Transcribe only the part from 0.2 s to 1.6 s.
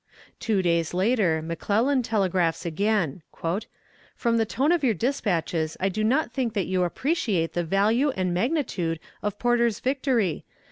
Two days later